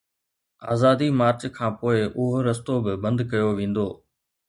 آزادي 0.73 1.07
مارچ 1.19 1.41
کانپوءِ 1.57 1.97
اهو 2.17 2.25
رستو 2.47 2.73
به 2.83 2.93
بند 3.03 3.19
ڪيو 3.31 3.49
ويندو. 3.57 3.87